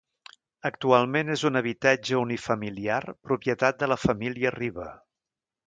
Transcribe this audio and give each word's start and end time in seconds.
Actualment 0.69 1.29
és 1.33 1.43
un 1.49 1.59
habitatge 1.61 2.17
unifamiliar, 2.23 2.99
propietat 3.31 3.81
de 3.85 3.91
la 3.95 3.99
família 4.07 4.57
Riba. 4.59 4.89